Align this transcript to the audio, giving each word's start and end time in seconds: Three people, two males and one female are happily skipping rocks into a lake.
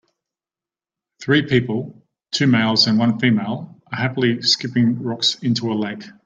Three 1.21 1.43
people, 1.45 2.01
two 2.31 2.47
males 2.47 2.87
and 2.87 2.97
one 2.97 3.19
female 3.19 3.79
are 3.93 3.99
happily 3.99 4.41
skipping 4.41 4.99
rocks 5.03 5.35
into 5.43 5.71
a 5.71 5.75
lake. 5.77 6.03